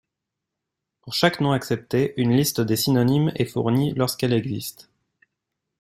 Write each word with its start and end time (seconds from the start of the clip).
Pour 1.01 1.13
chaque 1.13 1.41
nom 1.41 1.51
accepté, 1.51 2.15
une 2.19 2.35
liste 2.35 2.59
des 2.59 2.75
synonymes 2.75 3.31
est 3.35 3.45
fournie 3.45 3.93
lorsqu'elle 3.93 4.33
existe. 4.33 4.89